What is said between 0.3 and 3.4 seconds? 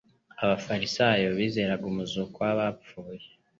Abafarisayo bizeraga umuzuko w’abapfuye